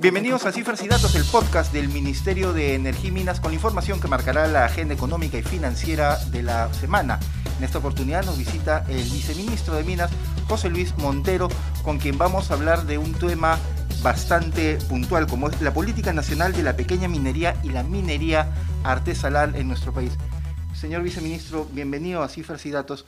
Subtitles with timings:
[0.00, 3.54] Bienvenidos a Cifras y Datos, el podcast del Ministerio de Energía y Minas con la
[3.54, 7.18] información que marcará la agenda económica y financiera de la semana.
[7.58, 10.10] En esta oportunidad nos visita el viceministro de Minas,
[10.48, 11.48] José Luis Montero,
[11.82, 13.58] con quien vamos a hablar de un tema
[14.02, 18.52] bastante puntual, como es la política nacional de la pequeña minería y la minería
[18.84, 20.12] artesanal en nuestro país.
[20.74, 23.06] Señor viceministro, bienvenido a Cifras y Datos.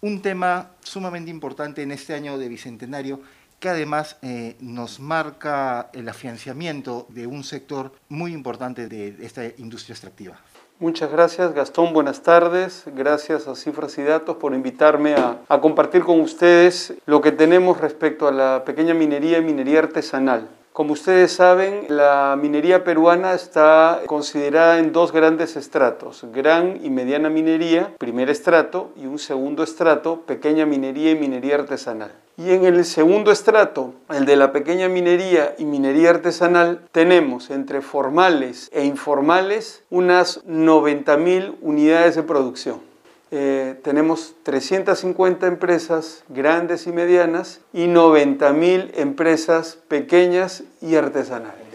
[0.00, 3.20] Un tema sumamente importante en este año de Bicentenario
[3.58, 9.94] que además eh, nos marca el afianzamiento de un sector muy importante de esta industria
[9.94, 10.38] extractiva.
[10.78, 11.94] Muchas gracias, Gastón.
[11.94, 12.82] Buenas tardes.
[12.94, 18.28] Gracias a Cifras y Datos por invitarme a, compartir con ustedes lo que tenemos respecto
[18.28, 20.50] a la pequeña minería y minería artesanal.
[20.76, 27.30] Como ustedes saben, la minería peruana está considerada en dos grandes estratos, gran y mediana
[27.30, 32.12] minería, primer estrato, y un segundo estrato, pequeña minería y minería artesanal.
[32.36, 37.80] Y en el segundo estrato, el de la pequeña minería y minería artesanal, tenemos entre
[37.80, 42.82] formales e informales unas 90.000 unidades de producción.
[43.32, 51.66] Eh, tenemos 350 empresas grandes y medianas y 90.000 empresas pequeñas y artesanales.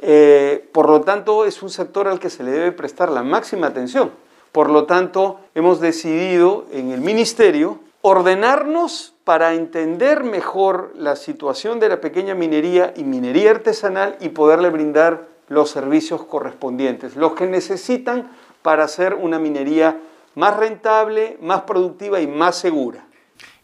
[0.00, 3.68] Eh, por lo tanto, es un sector al que se le debe prestar la máxima
[3.68, 4.10] atención.
[4.50, 11.88] Por lo tanto, hemos decidido en el Ministerio ordenarnos para entender mejor la situación de
[11.88, 18.30] la pequeña minería y minería artesanal y poderle brindar los servicios correspondientes, los que necesitan
[18.62, 19.98] para hacer una minería
[20.40, 23.06] más rentable, más productiva y más segura.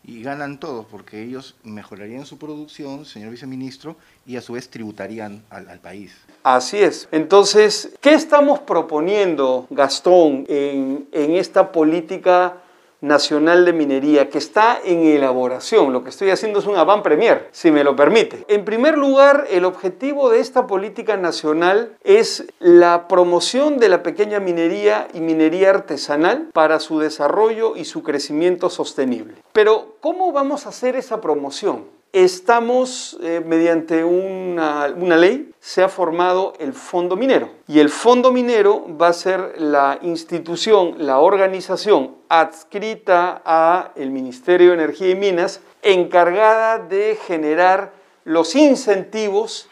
[0.05, 5.43] Y ganan todos porque ellos mejorarían su producción, señor viceministro, y a su vez tributarían
[5.51, 6.13] al, al país.
[6.45, 7.09] Así es.
[7.11, 12.59] Entonces, ¿qué estamos proponiendo, Gastón, en, en esta política
[13.01, 15.93] Nacional de Minería que está en elaboración.
[15.93, 18.45] Lo que estoy haciendo es un avant premier, si me lo permite.
[18.49, 24.41] En primer lugar, el objetivo de esta política nacional es la promoción de la pequeña
[24.41, 29.35] minería y minería artesanal para su desarrollo y su crecimiento sostenible.
[29.53, 31.97] Pero, ¿cómo vamos a hacer esa promoción?
[32.25, 37.51] estamos, eh, mediante una, una, ley, se ha formado el Fondo Minero.
[37.67, 44.69] Y el Fondo Minero va a ser la institución, la organización adscrita a el Ministerio
[44.69, 47.91] de Energía y Minas, encargada de generar
[48.23, 49.69] los incentivos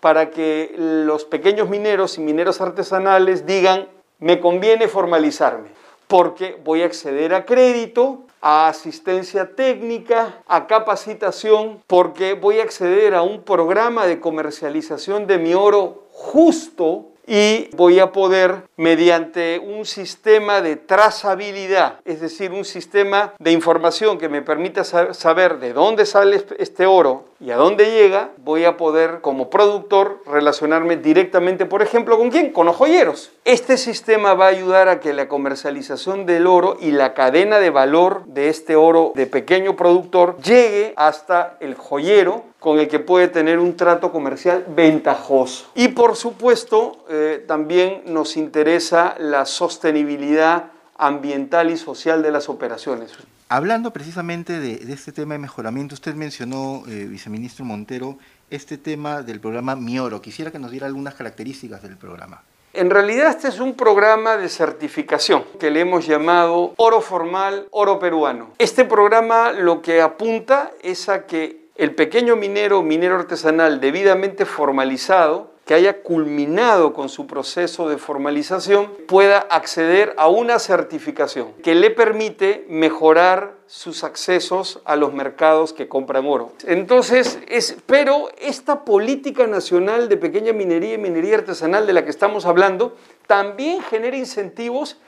[0.00, 3.88] para que los pequeños mineros y mineros artesanales digan,
[4.20, 5.68] me conviene formalizarme,
[6.08, 13.14] porque voy a acceder a crédito, a asistencia técnica, a capacitación, porque voy a acceder
[13.14, 19.86] a un programa de comercialización de mi oro justo y voy a poder, mediante un
[19.86, 26.04] sistema de trazabilidad, es decir, un sistema de información que me permita saber de dónde
[26.04, 31.82] sale este oro y a dónde llega, voy a poder como productor relacionarme directamente, por
[31.82, 32.52] ejemplo, ¿con quién?
[32.52, 33.32] Con los joyeros.
[33.44, 37.70] Este sistema va a ayudar a que la comercialización del oro y la cadena de
[37.70, 43.28] valor de este oro de pequeño productor llegue hasta el joyero con el que puede
[43.28, 45.66] tener un trato comercial ventajoso.
[45.74, 53.12] Y por supuesto, eh, también nos interesa la sostenibilidad ambiental y social de las operaciones.
[53.48, 58.18] Hablando precisamente de, este tema de mejoramiento, usted mencionó, eh, viceministro Montero,
[58.50, 60.20] este tema del programa Mioro.
[60.22, 62.42] Quisiera que nos diera algunas características del programa.
[62.72, 68.00] En realidad este es un programa de certificación que le hemos llamado Oro Formal, Oro
[68.00, 68.50] Peruano.
[68.58, 75.53] Este programa lo que apunta es a que el pequeño minero, minero artesanal debidamente formalizado,
[75.64, 81.90] que haya culminado con su proceso de formalización, pueda acceder a una certificación que le
[81.90, 86.52] permite mejorar sus accesos a los mercados que compran oro.
[86.66, 92.10] Entonces, es, pero esta política nacional de pequeña minería y minería artesanal de la que
[92.10, 92.96] estamos hablando
[93.26, 94.98] también genera incentivos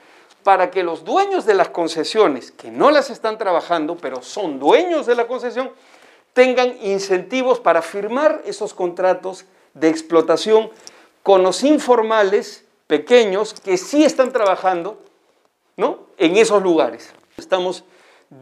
[0.43, 5.05] para que los dueños de las concesiones, que no las están trabajando, pero son dueños
[5.05, 5.71] de la concesión,
[6.33, 9.45] tengan incentivos para firmar esos contratos
[9.79, 10.69] de explotación
[11.23, 14.97] con los informales pequeños que sí están trabajando
[15.75, 16.07] ¿no?
[16.17, 17.13] en esos lugares.
[17.37, 17.83] Estamos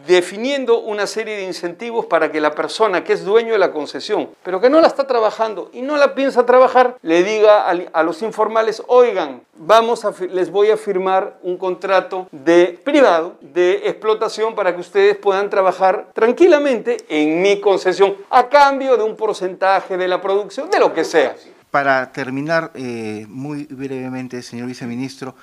[0.08, 4.30] definiendo una serie de incentivos para que la persona que es dueño de la concesión,
[4.44, 8.22] pero que no la está trabajando y no la piensa trabajar, le diga a, los
[8.22, 14.82] informales, oigan, vamos les voy a firmar un contrato de privado de explotación para que
[14.82, 20.70] ustedes puedan trabajar tranquilamente en mi concesión a cambio de un porcentaje de la producción,
[20.70, 21.36] de lo que sea.
[21.70, 25.36] Para terminar eh, muy brevemente, señor viceministro,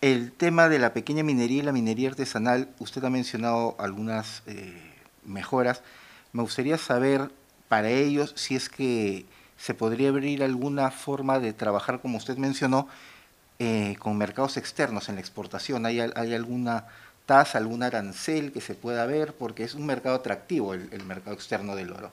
[0.00, 4.80] el tema de la pequeña minería y la minería artesanal, usted ha mencionado algunas eh,
[5.24, 5.82] mejoras.
[6.32, 7.30] Me gustaría saber
[7.68, 9.26] para ellos, si es que
[9.56, 12.88] se podría abrir alguna forma de trabajar, como usted mencionó,
[13.58, 15.84] eh, con mercados externos en la exportación.
[15.84, 16.86] ¿Hay, alguna
[17.26, 19.34] tasa, algún arancel que se pueda ver?
[19.34, 22.10] Porque es un mercado atractivo el, mercado externo del oro.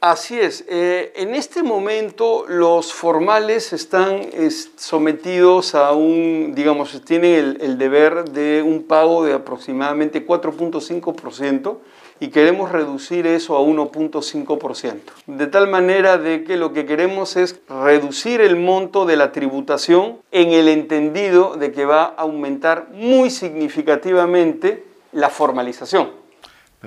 [0.00, 0.64] Así es.
[0.68, 4.28] Eh, en este momento los formales están
[4.76, 11.78] sometidos a un, digamos, tienen el, el deber de un pago de aproximadamente 4.5%
[12.20, 15.00] y queremos reducir eso a 1.5%.
[15.26, 20.18] De tal manera de que lo que queremos es reducir el monto de la tributación
[20.30, 26.25] en el entendido de que va a aumentar muy significativamente la formalización.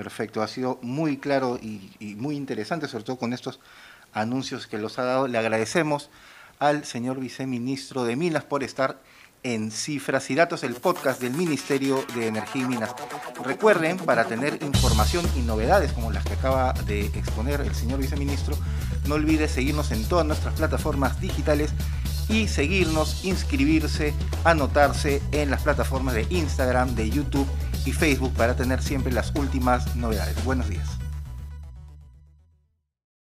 [0.00, 3.60] Perfecto, ha sido muy claro y, muy interesante, sobre todo con estos
[4.14, 5.28] anuncios que los ha dado.
[5.28, 6.08] Le agradecemos
[6.58, 9.02] al señor viceministro de Minas por estar
[9.42, 12.94] en Cifras y Datos, el podcast del Ministerio de Energía y Minas.
[13.44, 18.56] Recuerden, para tener información y novedades como las que acaba de exponer el señor viceministro,
[19.06, 21.72] no olvide seguirnos en todas nuestras plataformas digitales
[22.30, 24.14] y seguirnos, inscribirse,
[24.44, 27.46] anotarse en las plataformas de Instagram, de YouTube
[27.84, 30.42] y Facebook para tener siempre las últimas novedades.
[30.44, 30.88] Buenos días.